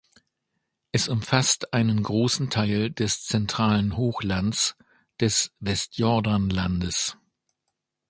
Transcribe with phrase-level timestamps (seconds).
[0.91, 4.75] Es umfasst einen großen Teil des zentralen Hochlands
[5.19, 7.17] des Westjordanlandes.